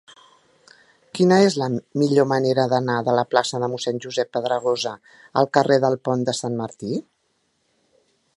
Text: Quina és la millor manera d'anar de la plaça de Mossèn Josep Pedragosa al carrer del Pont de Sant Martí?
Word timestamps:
Quina 1.17 1.35
és 1.49 1.57
la 1.63 1.67
millor 2.03 2.27
manera 2.31 2.65
d'anar 2.71 2.95
de 3.09 3.15
la 3.19 3.27
plaça 3.35 3.61
de 3.65 3.69
Mossèn 3.75 4.01
Josep 4.07 4.33
Pedragosa 4.39 4.95
al 5.43 5.51
carrer 5.59 5.79
del 5.85 6.01
Pont 6.09 6.27
de 6.31 6.37
Sant 6.43 6.61
Martí? 6.65 6.95